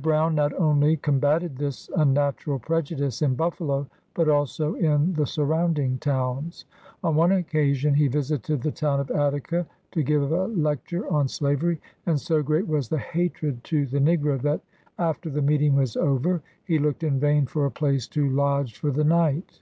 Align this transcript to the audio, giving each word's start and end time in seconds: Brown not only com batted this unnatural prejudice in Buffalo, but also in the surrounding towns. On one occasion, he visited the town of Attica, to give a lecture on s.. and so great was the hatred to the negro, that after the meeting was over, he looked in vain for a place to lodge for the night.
Brown 0.00 0.34
not 0.34 0.54
only 0.54 0.96
com 0.96 1.18
batted 1.20 1.58
this 1.58 1.90
unnatural 1.94 2.58
prejudice 2.58 3.20
in 3.20 3.34
Buffalo, 3.34 3.86
but 4.14 4.30
also 4.30 4.72
in 4.76 5.12
the 5.12 5.26
surrounding 5.26 5.98
towns. 5.98 6.64
On 7.02 7.14
one 7.16 7.32
occasion, 7.32 7.92
he 7.92 8.08
visited 8.08 8.62
the 8.62 8.72
town 8.72 8.98
of 8.98 9.10
Attica, 9.10 9.66
to 9.92 10.02
give 10.02 10.32
a 10.32 10.46
lecture 10.46 11.06
on 11.12 11.24
s.. 11.26 11.42
and 12.06 12.18
so 12.18 12.42
great 12.42 12.66
was 12.66 12.88
the 12.88 12.96
hatred 12.96 13.62
to 13.64 13.84
the 13.84 14.00
negro, 14.00 14.40
that 14.40 14.62
after 14.98 15.28
the 15.28 15.42
meeting 15.42 15.74
was 15.74 15.98
over, 15.98 16.40
he 16.64 16.78
looked 16.78 17.02
in 17.04 17.20
vain 17.20 17.44
for 17.44 17.66
a 17.66 17.70
place 17.70 18.08
to 18.08 18.26
lodge 18.26 18.78
for 18.78 18.90
the 18.90 19.04
night. 19.04 19.60